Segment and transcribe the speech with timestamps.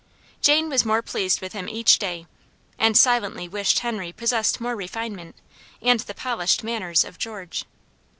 [0.41, 2.25] Jane was more pleased with him each day,
[2.79, 5.35] and silently wished Henry possessed more refinement,
[5.79, 7.65] and the polished manners of George.